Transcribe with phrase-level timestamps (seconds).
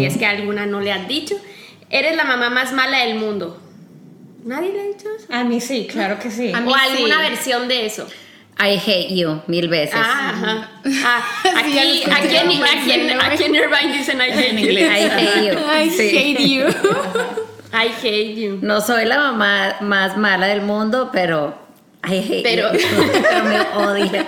[0.00, 1.36] si es que alguna no le has dicho,
[1.90, 3.60] eres la mamá más mala del mundo.
[4.44, 5.26] ¿Nadie le ha dicho eso?
[5.32, 6.52] A mí sí, claro que sí.
[6.52, 8.06] o alguna versión de eso.
[8.58, 9.94] I hate you mil veces.
[9.96, 10.68] Ah, ajá.
[11.04, 11.24] Ah,
[11.58, 12.36] aquí, aquí, en, aquí,
[12.92, 14.68] en, aquí en Irvine dicen I hate you.
[14.68, 15.58] I hate you.
[15.58, 16.16] I Sí.
[16.16, 16.64] hate you.
[17.72, 18.58] I hate you.
[18.62, 21.54] No soy la mamá más mala del mundo, pero
[22.04, 22.80] I hate Pero- you.
[23.22, 24.26] pero me odia.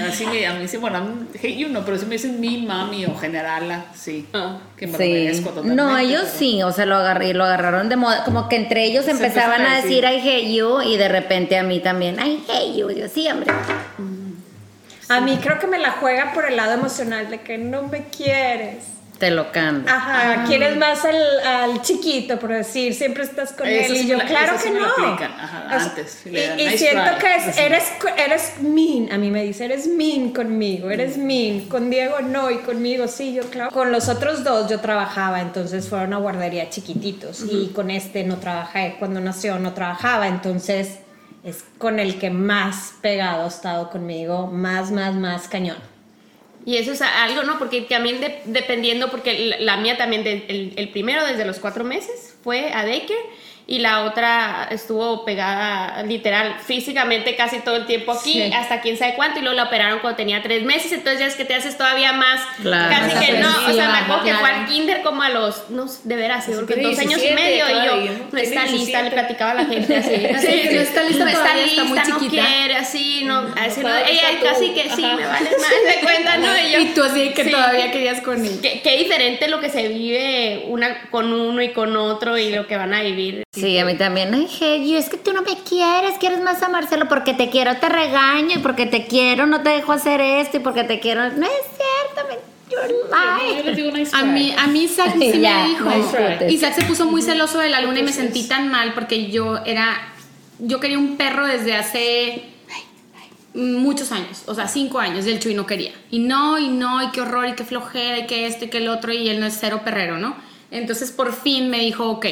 [0.00, 0.98] Así me, a mí sí, bueno,
[1.34, 4.26] hate you no, pero si me dicen mi mami o generala, sí.
[4.34, 4.58] Ah.
[4.76, 5.10] Que me lo Sí.
[5.12, 5.82] merezco totalmente.
[5.82, 8.84] No, ellos pero- sí, o sea, lo, agarré, lo agarraron de moda, como que entre
[8.84, 10.26] ellos empezaban empezaron a decir decir.
[10.26, 12.90] I hate you y de repente a mí también I hate you.
[12.90, 13.52] Yo sí, hombre.
[15.08, 18.04] A mí creo que me la juega por el lado emocional de que no me
[18.08, 18.84] quieres.
[19.18, 19.90] Te lo cambio.
[19.90, 23.98] Ajá, quieres más al, al chiquito, por decir, siempre estás con Eso él.
[24.00, 24.86] sí Y yo, la- claro eso sí que me no.
[24.86, 27.58] lo aplican, ajá, O sea, antes, Y, le dan y nice siento try, que es,
[27.58, 27.84] eres,
[28.18, 29.10] eres mean.
[29.10, 31.60] A mí me dice, eres mean conmigo, eres mean.
[31.68, 33.70] Con Diego no, y conmigo sí, yo claro.
[33.70, 37.42] Con los otros dos yo trabajaba, entonces fueron a guardería chiquititos.
[37.50, 38.96] Y con este no trabajé.
[38.98, 40.98] Cuando nació no trabajaba, entonces
[41.42, 45.78] es con el que más pegado ha estado conmigo, más, más, más cañón.
[46.66, 47.58] Y eso es algo, ¿no?
[47.58, 51.84] Porque también de- dependiendo, porque la, mía también, de- el, el primero desde los cuatro
[51.84, 58.12] meses fue a daycare y la otra estuvo pegada literal físicamente casi todo el tiempo
[58.12, 58.52] aquí, Sí.
[58.54, 61.34] hasta quién sabe cuánto, y luego la operaron cuando tenía tres meses, entonces ya es
[61.34, 62.90] que te haces todavía más, Claro.
[62.94, 65.68] casi Más que no, o sea, me acuerdo que fue al kinder como a los,
[65.70, 68.38] no de veras, Así dos años y 17 medio, y yo, ¿no?
[68.38, 69.02] está lista, 17.
[69.02, 70.10] le platicaba a la gente así,
[70.46, 72.46] Sí, no está lista no está todavía, está muy lista, no chiquita.
[72.46, 74.46] quiere, así, no, así, no, ella está tú.
[74.46, 75.16] casi que sí, Ajá.
[75.16, 75.72] me vale más.
[76.80, 77.50] Y tú así que Sí.
[77.50, 78.58] todavía querías con él.
[78.62, 82.66] Qué, qué diferente lo que se vive una con uno y con otro y lo
[82.66, 83.42] que van a vivir.
[83.52, 84.34] Sí, a mí también.
[84.34, 84.96] I hate you.
[84.96, 88.56] Es que tú no me quieres, quieres más a Marcelo porque te quiero, te regaño
[88.56, 91.30] y porque te quiero, no te dejo hacer esto y porque te quiero.
[91.30, 92.36] No es cierto, me,
[92.70, 95.88] you're Yo digo nice A mí, a mí Isaac sí me dijo.
[95.88, 96.52] nice.
[96.52, 99.58] Isaac se puso muy celoso de la luna y me sentí tan mal porque yo
[99.64, 100.12] era.
[100.58, 102.42] Yo quería un perro desde hace
[103.56, 105.92] muchos años, o sea, cinco años, y el Chuy no quería.
[106.10, 108.78] Y no, y no, y qué horror, y qué flojera, y qué esto, y qué
[108.78, 110.36] el otro, y él no es cero perrero, ¿no?
[110.70, 112.26] Entonces por fin me dijo, ok,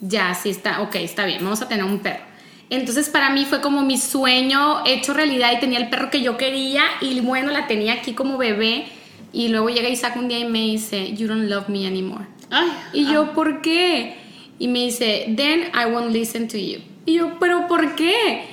[0.00, 2.24] ya, sí está, ok, está bien, vamos a tener un perro.
[2.70, 6.36] Entonces para mí fue como mi sueño hecho realidad y tenía el perro que yo
[6.36, 8.86] quería y bueno, la tenía aquí como bebé
[9.32, 12.26] y luego llega Isaac un día y me dice, you don't love me anymore.
[12.50, 14.16] Ay, Y yo, ¿por qué?
[14.58, 16.78] Y me dice, then I won't listen to you.
[17.06, 18.44] Y yo, ¿pero por qué?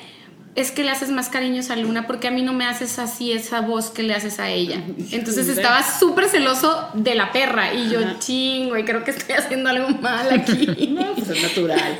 [0.58, 3.32] Es que le haces más cariños a Luna porque a mí no me haces así
[3.32, 4.82] esa voz que le haces a ella.
[5.12, 9.70] Entonces estaba súper celoso de la perra y yo, chingo, y creo que estoy haciendo
[9.70, 10.88] algo mal aquí.
[11.00, 11.98] no, pues es natural.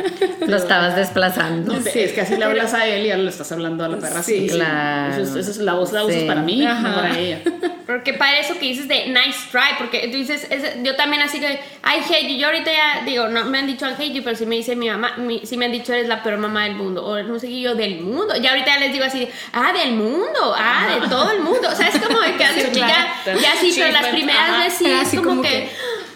[0.48, 1.72] Lo estabas desplazando.
[1.74, 3.98] No, es que así le hablas a él y ahora le estás hablando a la
[4.00, 4.24] perra.
[4.24, 5.22] Sí, claro.
[5.22, 6.26] Eso es, eso es- la voz la usas Sí.
[6.28, 6.82] para mí, Ajá.
[6.90, 7.40] no para ella.
[7.88, 11.40] Porque para eso que dices de nice try, porque tú dices, es- yo también así
[11.40, 11.54] que,
[11.86, 14.36] I hate you, yo ahorita ya digo, no me han dicho I hate you, pero
[14.36, 16.76] si me dice mi mamá, mi, si me han dicho eres la peor mamá del
[16.76, 19.72] mundo, o no sé qué yo, del mundo, ya ahorita ya les digo así, ah,
[19.74, 22.94] del mundo, ah, de todo el mundo, o sea, es como de que Sí, claro.
[23.26, 24.64] ya, ya sí, pero las Achievement, primeras ajá.
[24.64, 25.70] veces sí es así como, como que, que-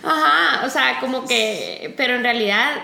[0.04, 2.84] ajá, o sea, como que, pero en realidad,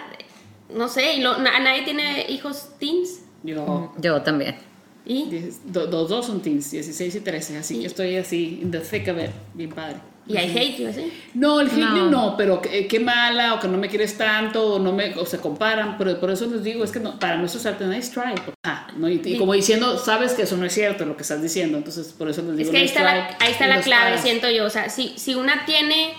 [0.70, 4.58] no sé, y lo- na- nadie tiene hijos teens, Yo, Yo también.
[5.06, 5.26] y...
[5.30, 8.80] diez- do- dos, dos son teens, 16 y 13, así que estoy así, in the
[8.80, 9.98] thick of it, bien padre.
[10.28, 11.12] Y I hate you, ¿sí?
[11.34, 12.36] No, el hate No.
[12.38, 15.40] pero qué, qué mala, o que no me quieres tanto, o no me, o se
[15.40, 18.34] comparan, pero por eso les digo, es que no, para no es usarte nice try.
[18.66, 19.10] Ah, ¿no?
[19.10, 22.08] y, y como diciendo, sabes que eso no es cierto lo que estás diciendo, entonces
[22.18, 24.04] por eso les digo Es que ahí nice está try, la, ahí está la clave,
[24.12, 24.22] paras.
[24.22, 24.66] siento yo.
[24.66, 26.14] O sea, si, si una tiene,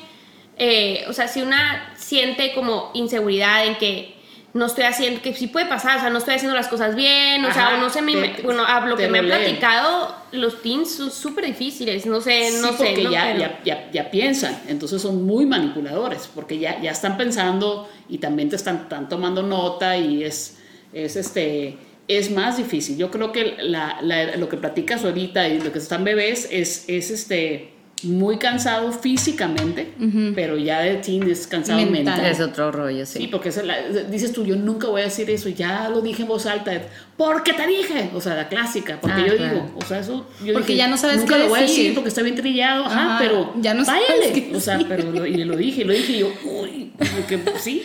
[0.57, 4.18] eh, o sea, si una siente como inseguridad en que
[4.55, 7.45] no estoy haciendo, que sí puede pasar, o sea, no estoy haciendo las cosas bien,
[7.45, 10.15] o sea, Ajá, o no sé, me, te- bueno, a lo que me han platicado,
[10.33, 13.13] los teens son súper difíciles, no sé, no sé, porque ¿no?
[13.13, 17.89] ya, Pero- ya, ya, ya piensan, entonces son muy manipuladores, porque ya, ya están pensando
[18.09, 20.59] y también te están, están tomando nota y es,
[20.93, 21.77] es este
[22.09, 22.97] es más difícil.
[22.97, 26.87] Yo creo que la, la- lo que platicas ahorita y lo que están bebés es,
[26.89, 29.93] es este muy cansado físicamente,
[30.35, 31.93] pero ya de teen es cansado Mental.
[32.05, 32.27] mental.
[32.27, 33.19] Es otro rollo, sí.
[33.19, 36.23] Sí, porque es la- dices tú, yo nunca voy a decir eso, ya lo dije
[36.23, 36.73] en voz alta,
[37.17, 39.55] porque te dije, o sea, la clásica, porque Ah, yo claro.
[39.55, 41.63] digo, o sea, eso, yo Porque dije, ya no sabes nunca qué lo voy a
[41.63, 41.95] decir decir.
[41.95, 44.03] porque está bien trillado, ajá, Ajá, pero ya no sabes
[44.33, 47.41] qué o sea, pero lo, y lo dije, y lo dije, y yo, uy, porque
[47.59, 47.83] sí,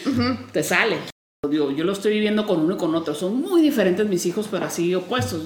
[0.52, 0.98] te sale.
[1.50, 3.14] Digo, yo lo estoy viviendo con uno y con otro.
[3.14, 5.42] Son muy diferentes mis hijos, pero así opuestos.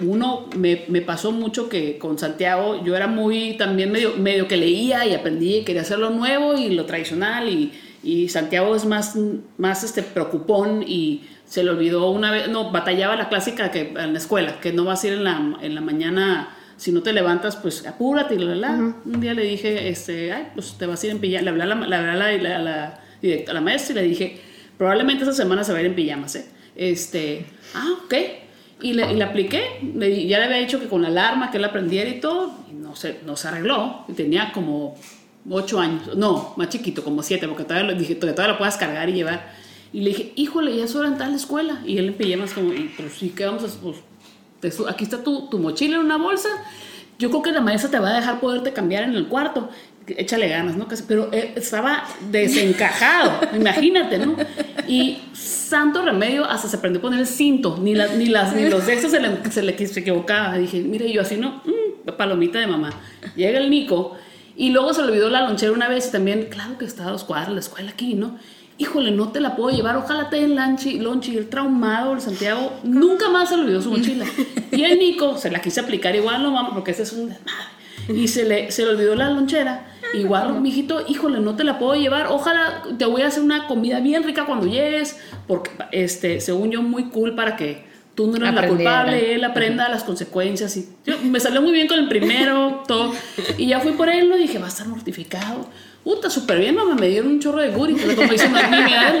[0.00, 4.56] Uno me, me pasó mucho que con Santiago yo era muy también medio, medio que
[4.56, 7.48] leía y aprendí y quería hacer lo nuevo y lo tradicional.
[7.48, 7.72] Y,
[8.02, 9.16] y Santiago es más,
[9.56, 14.12] más este, preocupón y se le olvidó una vez, no, batallaba la clásica que en
[14.14, 17.12] la escuela, que no vas a ir en la, en la mañana si no te
[17.12, 18.94] levantas, pues apúrate y la, la, la.
[19.04, 21.42] Un día le dije, este, ay, pues te vas a ir en pijama.
[21.42, 23.00] Le hablé a la, la, la, la,
[23.52, 24.40] la maestra y le dije,
[24.78, 26.46] probablemente esta semana se va a ir en pijamas, ¿eh?
[26.74, 28.14] Este, ah, ok.
[28.82, 31.56] Y le, y le apliqué, le ya le había dicho que con la alarma, que
[31.56, 34.04] él aprendiera y todo, y no se, no se arregló.
[34.08, 34.96] Y tenía como
[35.48, 39.08] ocho años, no, más chiquito, como siete, porque todavía, lo, dije, todavía lo puedas cargar
[39.08, 39.50] y llevar.
[39.92, 41.80] Y le dije, híjole, ya es hora de entrar a la escuela.
[41.86, 43.68] Y él en pijamas como, y, pero sí, ¿qué vamos a?
[44.60, 46.48] Pues, aquí está tu, tu mochila en una bolsa.
[47.18, 49.70] Yo creo que la maestra te va a dejar poderte cambiar en el cuarto.
[50.08, 50.86] Échale ganas, ¿no?
[50.88, 54.36] Casi- Pero él estaba desencajado, imagínate, ¿no?
[54.88, 58.68] Y santo remedio, hasta se aprendió a poner el cinto, ni, la- ni, las, ni
[58.68, 60.56] los de estos se le, se le se equivocaba.
[60.58, 62.90] Dije, mire, yo así no, mm, palomita de mamá.
[63.34, 64.16] Llega el Nico
[64.56, 67.10] y luego se le olvidó la lonchera una vez y también, claro que está a
[67.10, 68.38] dos cuadras la escuela aquí, ¿no?
[68.78, 71.36] Híjole, no te la puedo llevar, ojalá te den lanchi, lonchi.
[71.36, 74.26] El traumado, el Santiago, nunca más se le olvidó su mochila.
[74.70, 77.70] Y el Nico se la quise aplicar igual, no vamos, porque ese es un desmadre.
[78.14, 79.95] Y se le, se le olvidó la lonchera.
[80.20, 82.26] Igual, mijito, híjole, no te la puedo llevar.
[82.28, 85.18] Ojalá te voy a hacer una comida bien rica cuando llegues.
[85.46, 87.84] Porque, este, según yo, muy cool para que
[88.14, 90.76] tú no eres la culpable, él aprenda las consecuencias.
[90.76, 93.12] Y yo- me salió muy bien con el primero, todo.
[93.58, 95.68] Y ya fui por él, lo dije, va a estar mortificado.
[96.02, 97.94] Puta, súper bien, mamá, me dieron un chorro de guri.
[98.00, 99.18] Pero como dicen, me da está-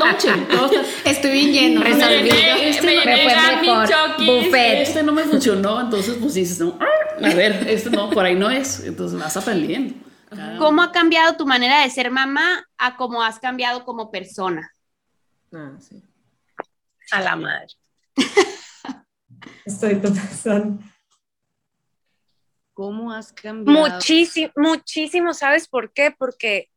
[1.04, 1.82] Estoy bien lleno.
[1.82, 2.36] Resolvido.
[2.36, 3.88] llené, Este me no- me fue mejor.
[4.24, 4.82] Buffet.
[4.82, 8.50] este no me funcionó, entonces pues dices, no, a ver, este no, por ahí no
[8.50, 9.94] es, entonces vas aprendiendo.
[10.28, 14.70] Cada- ¿Cómo ha cambiado tu manera de ser mamá a cómo has cambiado como persona?
[15.52, 16.02] Ah, sí.
[17.12, 17.68] A la madre.
[19.64, 20.82] Estoy pensando.
[22.74, 23.80] ¿Cómo has cambiado?
[23.94, 26.10] Muchísimo, muchísimo, ¿sabes por qué?
[26.16, 26.68] Porque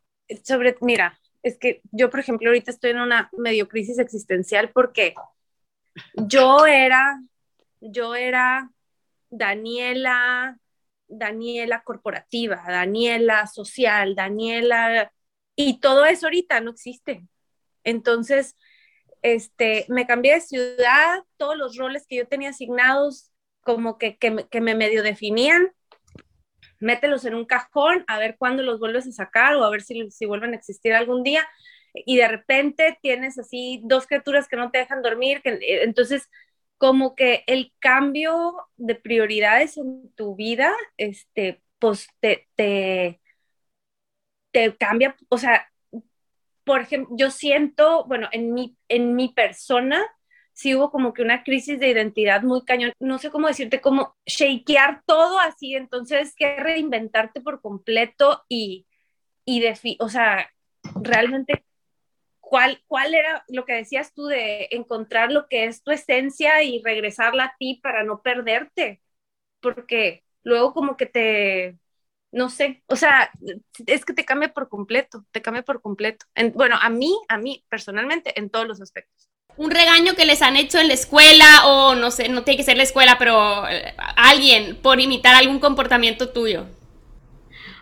[0.43, 5.13] sobre, mira, es que yo, por ejemplo, ahorita estoy en una medio crisis existencial porque
[6.13, 7.21] yo era,
[7.81, 8.71] yo era
[9.29, 10.57] Daniela,
[11.09, 15.11] Daniela corporativa, Daniela social, Daniela,
[15.55, 17.23] y todo eso ahorita no existe.
[17.83, 18.55] Entonces,
[19.21, 24.31] este, me cambié de ciudad, todos los roles que yo tenía asignados como que, que,
[24.31, 25.73] me- medio definían,
[26.79, 30.09] mételos en un cajón a ver cuándo los vuelves a sacar o a ver si,
[30.11, 31.47] si vuelven a existir algún día.
[31.93, 36.29] Y de repente tienes así dos criaturas que no te dejan dormir, que, eh, entonces
[36.79, 43.21] como que el cambio de prioridades en tu vida, este, pues te, te,
[44.51, 45.69] te cambia, o sea,
[46.63, 50.07] por ejemplo, yo siento, bueno, en mi, en mi persona,
[50.53, 54.15] sí hubo como que una crisis de identidad muy cañón, no sé cómo decirte, como
[54.25, 58.87] shakear todo así, entonces que reinventarte por completo y,
[59.43, 59.63] y
[59.99, 60.49] o sea,
[60.95, 61.65] realmente,
[62.49, 66.81] ¿cuál, ¿cuál era lo que decías tú de encontrar lo que es tu esencia y
[66.83, 69.01] regresarla a ti para no perderte?
[69.61, 71.79] Porque luego como que te,
[72.31, 73.31] no sé, o sea,
[73.87, 76.25] es que te cambia por completo, te cambia por completo.
[76.35, 79.29] En- bueno, a mí, a mí personalmente, en todos los aspectos.
[79.57, 82.63] Un regaño que les han hecho en la escuela o no sé, no tiene que
[82.63, 86.65] ser la escuela, pero eh, alguien por imitar algún comportamiento tuyo.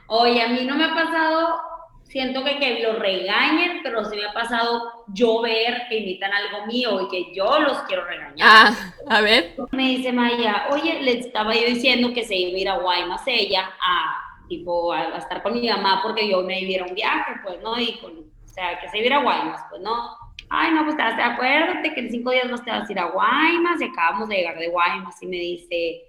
[0.07, 1.61] Oye, a mí no me ha pasado,
[2.09, 6.65] siento que, que lo regañen, pero sí me ha pasado yo ver que imitan algo
[6.65, 8.37] mío y que yo los quiero regañar.
[8.41, 9.55] Ah, a ver.
[9.71, 13.21] Me dice Maya, oye, le estaba yo diciendo que se iba a ir a Guaymas
[13.27, 16.95] ella a, tipo, a, a estar con mi mamá porque yo me iba a un
[16.95, 17.79] viaje, pues, ¿no?
[17.79, 20.17] Y con, o sea, que se iba a ir a Guaymas, pues, ¿no?
[20.49, 23.11] Ay, no, pues, te acuérdate que en cinco días más te vas a ir a
[23.11, 26.03] Guaymas y acabamos de llegar de Guaymas y me dice,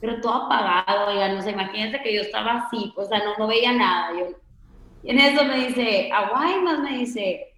[0.00, 3.36] pero todo apagado, oigan, no sé, imagínense que yo estaba así, pues, o sea, no,
[3.36, 4.26] no veía nada, yo...
[5.02, 7.52] Y en eso me dice, a Guaymas, me dice,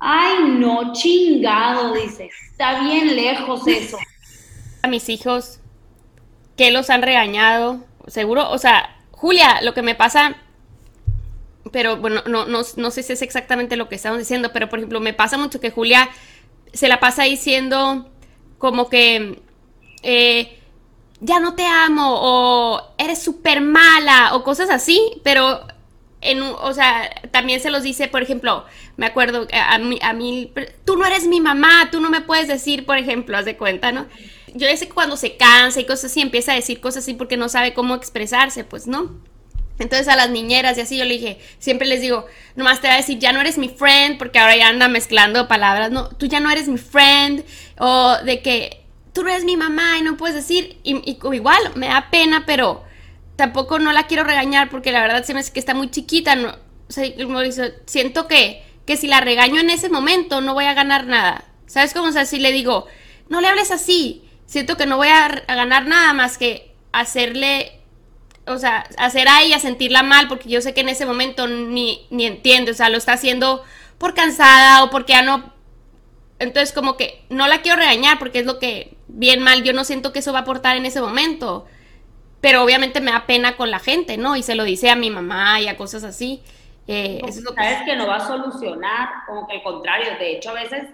[0.00, 3.96] ay, no, chingado, dice, está bien lejos eso.
[4.82, 5.60] A mis hijos
[6.56, 10.36] que los han regañado, seguro, o sea, Julia, lo que me pasa,
[11.70, 14.78] pero bueno, no, no, no sé si es exactamente lo que estamos diciendo, pero por
[14.78, 16.08] ejemplo, me pasa mucho que Julia
[16.72, 18.08] se la pasa diciendo
[18.58, 19.42] como que
[20.02, 20.58] eh,
[21.20, 25.66] ya no te amo o eres súper mala o cosas así, pero
[26.20, 28.64] en, o sea, también se los dice, por ejemplo,
[28.96, 30.52] me acuerdo a, mí, a mí,
[30.84, 33.92] tú no eres mi mamá, tú no me puedes decir, por ejemplo, haz de cuenta,
[33.92, 34.06] ¿no?
[34.52, 37.36] Yo sé que cuando se cansa y cosas así, empieza a decir cosas así porque
[37.36, 39.20] no sabe cómo expresarse, pues, ¿no?
[39.78, 42.94] Entonces a las niñeras y así yo le dije, siempre les digo, nomás te va
[42.94, 46.26] a decir, ya no eres mi friend, porque ahora ya anda mezclando palabras, no, tú
[46.26, 47.44] ya no eres mi friend,
[47.78, 48.82] o de que
[49.14, 52.84] tú no eres mi mamá y no puedes decir, y igual me da pena, pero
[53.40, 56.36] tampoco no la quiero regañar porque la verdad se me hace que está muy chiquita,
[56.36, 56.54] no,
[57.86, 61.94] siento que, que si la regaño en ese momento no voy a ganar nada, ¿sabes
[61.94, 62.08] cómo?
[62.08, 62.86] O si le digo,
[63.30, 67.80] no le hables así, siento que no voy a, a ganar nada más que hacerle
[68.46, 72.06] o sea, hacer a ella sentirla mal, porque yo sé que en ese momento ni,
[72.10, 73.64] ni entiende, o sea, lo está haciendo
[73.96, 75.50] por cansada o porque ya no...
[76.38, 79.84] Entonces como que no la quiero regañar porque es lo que bien mal, yo no
[79.84, 81.66] siento que eso va a aportar en ese momento,
[82.40, 84.36] pero obviamente me da pena con la gente, ¿no?
[84.36, 86.42] Y se lo dice a mi mamá y a cosas así.
[86.86, 87.62] Eh, eso es lo que...
[87.62, 90.86] Sabes que no va a solucionar, como que al contrario, de hecho a veces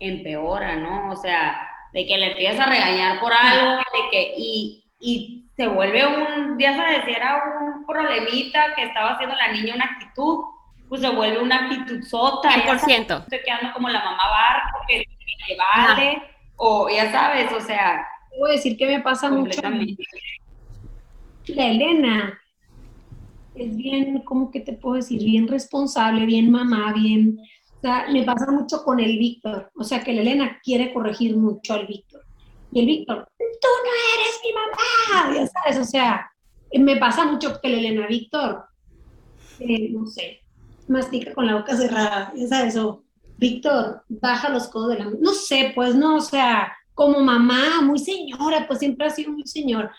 [0.00, 1.12] empeora, ¿no?
[1.12, 5.66] O sea, de que le empiezas a regañar por algo, de que, y, y se
[5.68, 10.44] vuelve un, ya sabes, si era un problemita que estaba haciendo la niña una actitud,
[10.88, 12.50] pues se vuelve una actitud sota.
[12.50, 13.22] 100%.
[13.22, 16.22] Estoy quedando como la mamá barco que le vale,
[16.56, 18.06] o ya sabes, o sea.
[18.38, 19.62] Puedo decir que me pasa mucho.
[21.48, 22.38] La Elena
[23.54, 25.22] es bien, ¿cómo que te puedo decir?
[25.22, 27.38] Bien responsable, bien mamá, bien.
[27.76, 29.70] O sea, me pasa mucho con el Víctor.
[29.76, 32.24] O sea, que la Elena quiere corregir mucho al Víctor.
[32.72, 35.34] Y el Víctor, tú no eres mi mamá.
[35.34, 36.30] Ya sabes, o sea,
[36.78, 38.64] me pasa mucho que la Elena Víctor,
[39.60, 40.40] eh, no sé,
[40.88, 43.04] mastica con la boca cerrada, ya sabes, o
[43.38, 45.10] Víctor, baja los codos de la...
[45.20, 49.46] No sé, pues no, o sea, como mamá, muy señora, pues siempre ha sido muy
[49.46, 49.90] señor.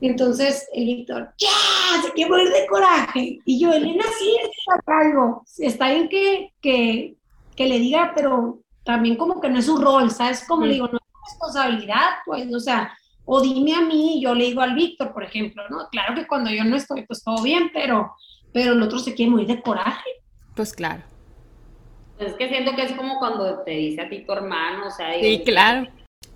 [0.00, 2.02] Entonces el Víctor, ¡ya!
[2.02, 3.38] Se quiere morir de coraje.
[3.44, 5.42] Y yo, Elena, sí, está algo.
[5.58, 7.16] Está bien que, que,
[7.56, 10.44] que, le diga, pero también como que no es su rol, ¿sabes?
[10.46, 12.92] Como le digo, no es responsabilidad, pues, o sea,
[13.24, 15.88] o dime a mí, yo le digo al Víctor, por ejemplo, ¿no?
[15.90, 18.12] Claro que cuando yo no estoy, pues todo bien, pero,
[18.52, 20.08] pero el otro se quiere morir de coraje.
[20.54, 21.02] Pues claro.
[22.18, 25.12] Es que siento que es como cuando te dice a ti tu hermano, o sea...
[25.20, 25.88] Sí, claro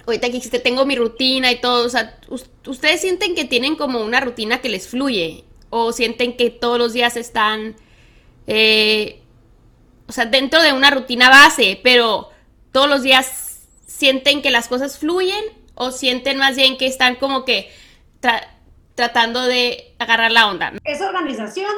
[0.07, 2.19] ahorita que dijiste, tengo mi rutina y todo, o sea,
[2.67, 5.45] ¿ustedes sienten que tienen como una rutina que les fluye?
[5.71, 7.77] ¿O sienten que todos los días están,
[8.47, 9.23] eh,
[10.07, 12.31] o sea, dentro de una rutina base, pero
[12.73, 15.45] todos los días sienten que las cosas fluyen?
[15.75, 17.73] ¿O sienten más bien que están como que
[18.95, 20.73] tratando de agarrar la onda?
[20.85, 21.73] Esa organización,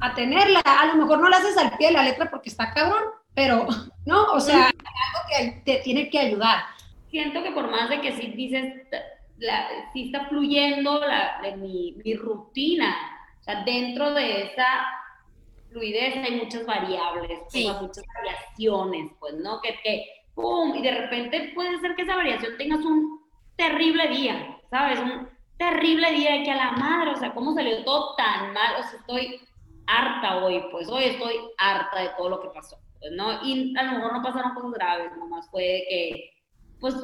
[0.00, 2.72] a tenerla, a lo mejor no la haces al pie de la letra porque está
[2.72, 3.04] cabrón,
[3.34, 3.68] pero,
[4.06, 4.24] ¿no?
[4.32, 6.64] O sea, algo que te tiene que ayudar
[7.10, 8.74] siento que por más de que sí dices,
[9.38, 12.94] la, sí está fluyendo la, de mi, mi, rutina,
[13.40, 14.66] o sea, dentro de esa
[15.70, 17.40] fluidez hay muchas variables,
[17.80, 19.60] muchas variaciones, pues, ¿no?
[19.60, 20.74] Que, que, ¡pum!
[20.74, 23.20] Y de repente puede ser que esa variación tengas un
[23.56, 24.98] terrible día, ¿sabes?
[25.00, 28.76] Un terrible día que a la madre, o sea, ¿cómo salió todo tan mal?
[28.78, 29.40] O sea, estoy
[29.86, 33.44] harta hoy, pues hoy estoy harta de todo lo que pasó, pues, ¿no?
[33.44, 36.37] Y a lo mejor no pasaron cosas graves, nomás fue que
[36.80, 36.94] pues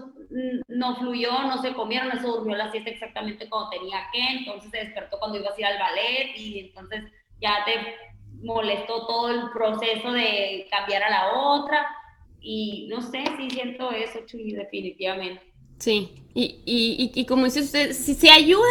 [0.69, 4.79] no fluyó, no se comieron, se durmió la siesta exactamente cuando tenía que, entonces se
[4.79, 7.05] despertó cuando ibas a ir al ballet y entonces
[7.41, 7.97] ya te
[8.43, 11.87] molestó todo el proceso de cambiar a la otra
[12.41, 15.43] y no sé, sí siento eso, Chuy, definitivamente.
[15.79, 18.63] Sí, y, y, y, como dice usted, sí, sí, ayuda,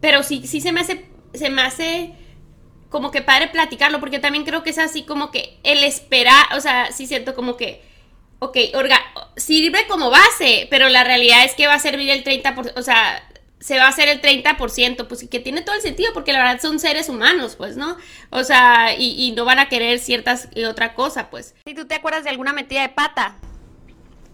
[0.00, 1.04] pero sí, sí se me hace,
[1.34, 2.14] se me hace
[2.88, 6.60] como que padre platicarlo, porque también creo que es así como que el esperar, o
[6.60, 7.82] sea, sí siento como que
[8.38, 8.98] ok, orga,
[9.36, 13.22] sirve como base, pero la realidad es que va a servir el 30%, o sea,
[13.58, 16.38] se va a hacer el 30%, pues y que tiene todo el sentido, porque la
[16.38, 17.96] verdad son seres humanos, pues, ¿no?
[18.30, 21.54] O sea, y, no van a querer ciertas y otra cosa, pues.
[21.64, 23.36] ¿Y tú te acuerdas de alguna metida de pata?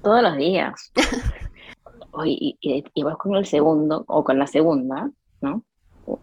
[0.02, 0.92] Todos los días.
[2.26, 5.64] y, y, vas con el segundo, o con la segunda, ¿no?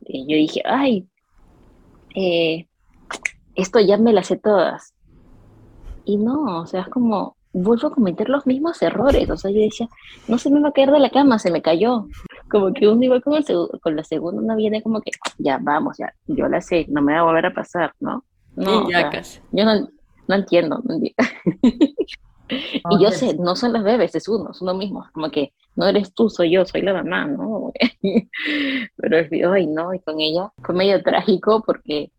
[0.05, 1.07] Y yo dije, ay,
[2.15, 2.67] eh,
[3.55, 4.93] esto ya me las sé todas.
[6.05, 9.29] Y no, o sea, es como, vuelvo a cometer los mismos errores.
[9.29, 9.88] O sea, yo decía,
[10.27, 12.08] no se me va a caer de la cama, se me cayó.
[12.50, 13.46] Como que uno igual con, el
[13.82, 17.13] con la segunda, una viene como que, ya, vamos, ya, yo la sé, no me
[17.13, 18.24] va a volver a pasar, ¿no?
[18.56, 19.89] No, yo no,
[20.27, 20.84] no entiendo.
[22.50, 25.06] y yo sé, no son las bebés, es uno, es uno mismo.
[25.13, 27.72] Como que no eres tú, soy yo, soy la mamá, ¿no?
[28.98, 32.12] Pero el video, ay, no, y con ella fue medio trágico porque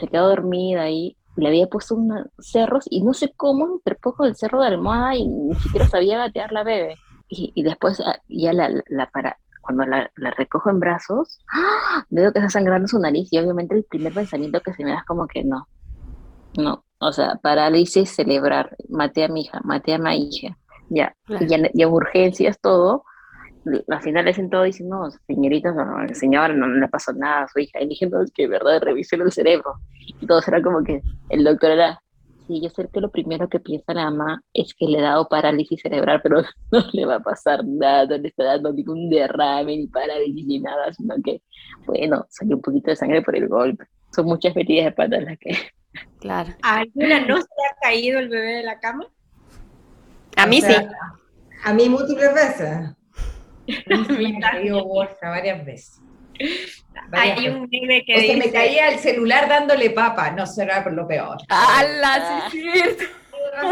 [0.00, 4.36] se quedó dormida ahí le había puesto unos cerros y no sé cómo poco del
[4.36, 6.96] cerro de almohada y ni siquiera sabía gatear la bebé.
[7.28, 12.04] Y, después ah, ya la, la para, cuando la, la, recojo en brazos, ¡ah!
[12.10, 14.98] veo que está sangrando su nariz y obviamente el primer pensamiento que se me da
[14.98, 15.66] es como que no,
[16.58, 20.58] no, o sea, parálisis, celebrar, maté a mi hija, maté a mi hija,
[20.90, 23.04] ya, y, ya, urgencias, todo,
[23.64, 27.60] al final le todo diciendo, no, señorita, no, señora, no, le pasó nada a su
[27.60, 27.80] hija.
[27.80, 29.74] Y dije, no, es que verdad, revisé el cerebro.
[30.20, 32.02] Y todo era como que el doctor era,
[32.46, 35.28] sí, yo sé que lo primero que piensa la mamá es que le ha dado
[35.28, 36.42] parálisis cerebral, pero
[36.72, 40.58] no le va a pasar nada, no le está dando ningún derrame, ni parálisis, ni
[40.58, 41.42] nada, sino que,
[41.86, 43.84] bueno, salió un poquito de sangre por el golpe.
[44.14, 45.56] Son muchas metidas de patas las que...
[46.20, 46.54] Claro.
[46.62, 49.06] ¿A alguna no se ha caído el bebé de la cama?
[50.36, 50.72] A mí sí.
[51.64, 52.96] A mí múltiples veces.
[53.66, 56.00] Me cayó bolsa varias veces.
[57.12, 60.82] Hay un meme que O se me dice, caía el celular dándole papa, no será
[60.82, 61.36] por lo peor.
[61.48, 62.48] ¡Hala!
[62.50, 63.04] Sí, es cierto.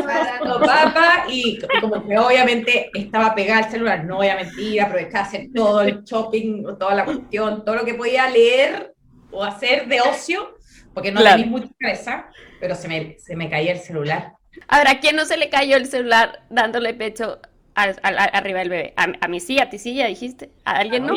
[0.07, 5.25] dando papa y como que obviamente estaba pegada al celular, no voy a mentir, aprovechaba
[5.25, 8.95] hacer todo el shopping, toda la cuestión, todo lo que podía leer
[9.33, 10.57] o hacer de ocio,
[10.95, 11.37] porque no Claro.
[11.37, 12.27] tenía mucha cabeza,
[12.61, 14.33] pero se me, se me caía el celular.
[14.69, 17.41] Ahora, ¿a quién no se le cayó el celular dándole pecho
[17.75, 18.95] a- a- a- arriba del bebé?
[18.97, 20.51] A, a mí sí, a ti sí, ya dijiste.
[20.65, 21.15] ¿A alguien no?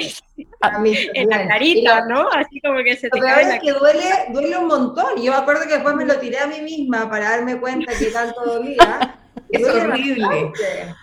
[0.62, 2.30] A mí en la carita, ¿no?
[2.32, 5.22] Así como que se te cae es la que duele, duele un montón.
[5.22, 8.06] Yo me acuerdo que después me lo tiré a mí misma para darme cuenta que
[8.08, 9.18] tanto dolía.
[9.50, 10.26] Es Duele horrible.
[10.26, 10.96] bastante.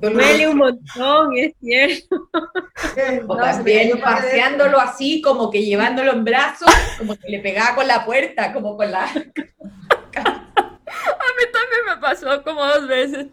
[0.00, 2.28] Duele un montón, es cierto.
[3.28, 7.86] O No, también paseándolo así, como que llevándolo en brazos, como que le pegaba con
[7.88, 9.04] la puerta, como con la...
[9.04, 9.10] A
[11.36, 13.26] mí también me pasó como dos veces.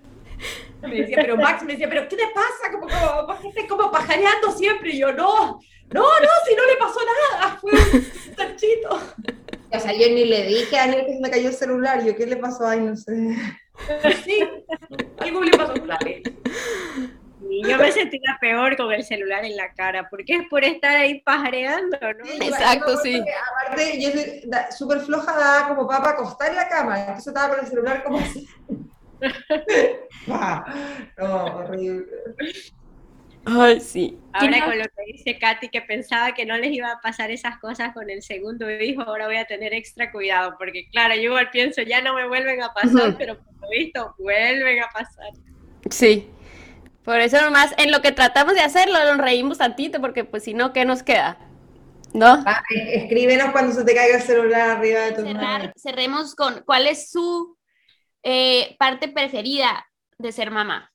[0.87, 2.71] Me decía, pero Max me decía, pero ¿qué te pasa?
[2.71, 4.91] Como, como, ¿por qué estás como pajareando siempre?
[4.91, 5.59] Y yo, no,
[5.93, 6.99] no, no, si no le pasó
[7.31, 8.99] nada, fue un chanchito.
[9.71, 12.03] O sea, yo ni le dije a Daniel que se me cayó el celular.
[12.03, 12.65] Yo, ¿qué le pasó?
[12.67, 13.35] Ay, no sé.
[14.23, 14.39] Sí,
[15.19, 16.05] algo le pasó, claro.
[17.47, 20.95] Y yo me sentía peor con el celular en la cara, porque es por estar
[20.97, 22.25] ahí pajareando, ¿no?
[22.25, 23.21] Exacto, sí.
[23.65, 26.99] Aparte, yo soy da- súper floja, daba como para acostar en la cama.
[26.99, 28.47] Entonces estaba con el celular como así.
[31.17, 32.05] No, horrible.
[33.47, 34.17] Ay, sí.
[34.33, 37.59] Ahora con lo que dice Katy, que pensaba que no les iba a pasar esas
[37.59, 41.49] cosas con el segundo hijo, ahora voy a tener extra cuidado, porque claro, yo igual
[41.51, 43.17] pienso, ya no me vuelven a pasar, Ujú.
[43.19, 45.29] pero por lo visto, vuelven a pasar.
[45.91, 46.27] Sí.
[47.03, 50.55] Por eso nomás, en lo que tratamos de hacerlo, nos reímos tantito, porque pues si
[50.55, 51.37] no, ¿qué nos queda?
[52.13, 52.41] ¿No?
[52.47, 56.63] Ah, eh, escríbenos cuando se te caiga el celular arriba de tu Cerrar- cerremos con
[56.65, 57.55] cuál es su
[58.25, 59.85] eh, parte preferida
[60.17, 60.91] de ser mamá.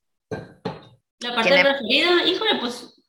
[1.20, 3.00] La parte ¿Qué le- preferida, híjole, pues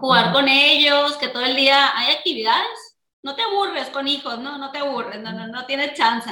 [0.00, 2.98] jugar con ellos, que todo el día hay actividades.
[3.22, 6.30] No te aburres con hijos, no, no te aburres, no, no, no tienes chance.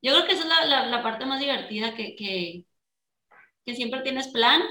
[0.00, 2.64] Yo creo que esa es la, la, la parte más divertida que, que,
[3.66, 4.62] que siempre tienes plan,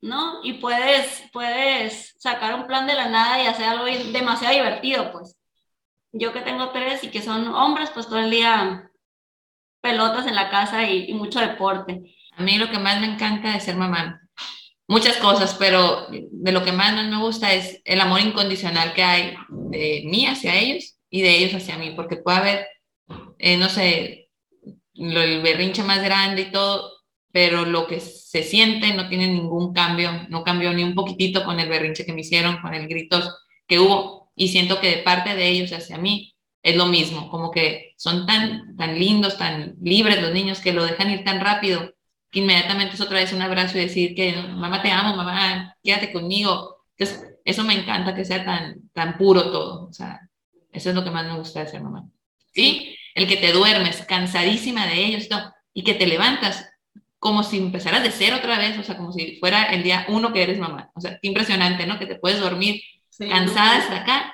[0.00, 0.40] ¿no?
[0.42, 5.36] Y puedes, puedes sacar un plan de la nada y hacer algo demasiado divertido, pues.
[6.12, 8.90] Yo que tengo tres y que son hombres, pues todo el día
[9.86, 12.02] pelotas en la casa y, mucho deporte.
[12.36, 14.20] A mí lo que más me encanta de ser mamá,
[14.88, 19.36] muchas cosas, pero de lo que más, me gusta es el amor incondicional que hay
[19.48, 22.66] de mí hacia ellos y de ellos hacia mí, porque puede haber,
[23.38, 24.28] eh, no sé,
[24.94, 26.90] el berrinche más grande y todo,
[27.30, 31.60] pero lo que se siente no tiene ningún cambio, no cambió ni un poquitito con
[31.60, 33.32] el berrinche que me hicieron, con el gritos
[33.68, 36.35] que hubo, y siento que de parte de ellos hacia mí
[36.66, 40.84] es lo mismo, como que son tan, tan lindos, tan libres los niños que lo
[40.84, 41.94] dejan ir tan rápido
[42.28, 46.12] que inmediatamente es otra vez un abrazo y decir que mamá te amo, mamá, quédate
[46.12, 46.84] conmigo.
[46.96, 49.86] Entonces, eso me encanta que sea tan, tan puro todo.
[49.86, 50.28] O sea,
[50.72, 52.04] eso es lo que más me gusta de ser mamá.
[52.52, 55.28] Y el que te duermes cansadísima de ellos
[55.72, 56.68] y que te levantas
[57.20, 60.32] como si empezaras de cero otra vez, o sea, como si fuera el día uno
[60.32, 60.90] que eres mamá.
[60.96, 62.00] O sea, qué impresionante, ¿no?
[62.00, 62.82] Que te puedes dormir
[63.16, 64.32] cansada hasta acá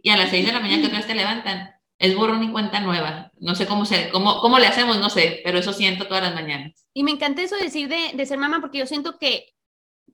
[0.00, 1.73] y a las seis de la mañana que otra vez te levantan.
[1.98, 3.30] Es borrón y cuenta nueva.
[3.38, 6.34] No sé cómo, se, cómo, cómo le hacemos, no sé, pero eso siento todas las
[6.34, 6.86] mañanas.
[6.92, 9.54] Y me encanta eso de decir de, de ser mamá, porque yo siento que,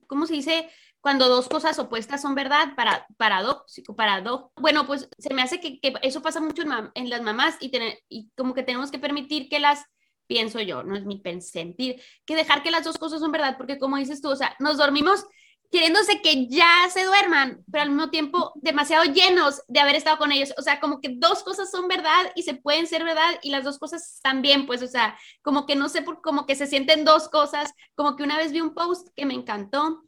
[0.06, 0.68] ¿cómo se dice?
[1.00, 4.52] Cuando dos cosas opuestas son verdad, para, paradójico, parado.
[4.56, 7.70] Bueno, pues se me hace que, que eso pasa mucho en, en las mamás y,
[7.70, 9.86] tener, y como que tenemos que permitir que las,
[10.26, 13.78] pienso yo, no es mi sentir, que dejar que las dos cosas son verdad, porque
[13.78, 15.24] como dices tú, o sea, nos dormimos
[15.70, 20.32] queriéndose que ya se duerman, pero al mismo tiempo demasiado llenos de haber estado con
[20.32, 20.52] ellos.
[20.58, 23.64] O sea, como que dos cosas son verdad y se pueden ser verdad y las
[23.64, 27.04] dos cosas también, pues, o sea, como que no sé por, como que se sienten
[27.04, 30.02] dos cosas, como que una vez vi un post que me encantó,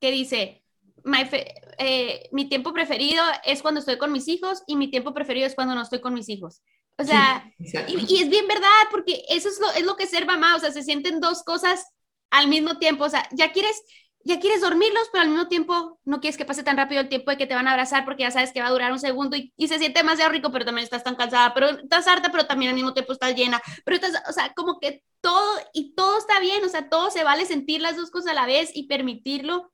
[0.00, 0.62] que dice,
[1.04, 5.14] "My fe- eh, mi tiempo preferido es cuando estoy con mis hijos y mi tiempo
[5.14, 6.62] preferido es cuando no estoy con mis hijos.
[6.98, 7.44] O sea,
[7.86, 10.58] y es bien verdad, porque eso es lo, es lo que es ser mamá, o
[10.60, 11.84] sea, se sienten dos cosas
[12.30, 13.82] al mismo tiempo, o sea, ya quieres,
[14.24, 17.30] ya quieres dormirlos, pero al mismo tiempo no quieres que pase tan rápido el tiempo
[17.30, 19.36] de que te van a abrazar porque ya sabes que va a durar un segundo
[19.36, 22.46] y, y se siente demasiado rico, pero también estás tan cansada, pero estás harta, pero
[22.46, 26.18] también al mismo tiempo estás llena, pero estás, o sea, como que todo y todo
[26.18, 28.86] está bien, o sea, todo se vale sentir las dos cosas a la vez y
[28.86, 29.72] permitirlo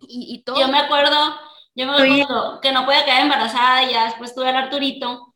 [0.00, 0.60] y, y todo.
[0.60, 1.34] Yo me acuerdo,
[1.74, 5.34] yo me acuerdo que no podía quedar embarazada y ya después tuve al Arturito,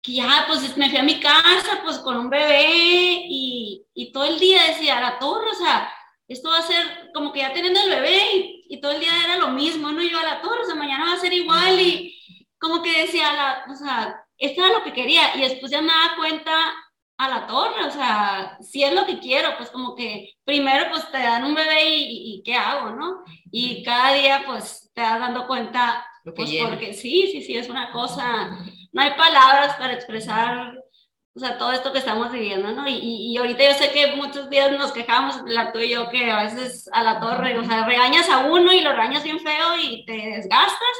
[0.00, 4.24] que ya pues me fui a mi casa pues con un bebé y, y todo
[4.24, 5.90] el día decía, a la torre, o sea,
[6.28, 9.12] esto va a ser como que ya teniendo el bebé y, y todo el día
[9.24, 10.02] era lo mismo, ¿no?
[10.02, 12.16] Yo a la torre, o sea, mañana va a ser igual y
[12.58, 15.88] como que decía, la, o sea, esto era lo que quería y después ya me
[15.88, 16.52] daba cuenta
[17.18, 21.10] a la torre, o sea, si es lo que quiero, pues como que primero pues
[21.12, 23.22] te dan un bebé y, y- y ¿qué hago, no?
[23.50, 27.92] Y cada día pues te vas dando cuenta Pues porque sí, sí, sí, es una
[27.92, 28.58] cosa,
[28.92, 30.74] no hay palabras para expresar,
[31.36, 32.88] o sea, todo esto que estamos viviendo, ¿no?
[32.88, 36.30] Y, y, ahorita yo sé que muchos días nos quejamos, la tú y yo, que
[36.30, 39.78] a veces a la torre, o sea, regañas a uno y lo regañas bien feo
[39.82, 40.96] y te desgastas.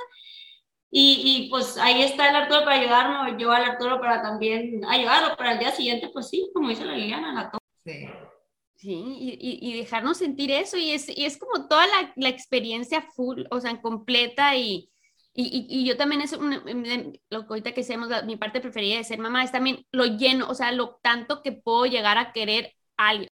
[0.91, 5.37] Y, y pues ahí está el Arturo para ayudarme, yo al Arturo para también ayudarlo,
[5.37, 7.63] para el día siguiente, pues sí, como dice la Liliana, la torre.
[7.85, 8.09] Sí.
[8.77, 12.29] Sí, y, y- y dejarnos sentir eso, y es, y es como toda la, la
[12.29, 14.91] experiencia full, o sea, completa, y,
[15.35, 18.97] y, y- yo también es un- em, lo que ahorita que hacemos, mi parte preferida
[18.97, 22.33] de ser mamá es también lo lleno, o sea, lo tanto que puedo llegar a
[22.33, 23.29] querer a alguien.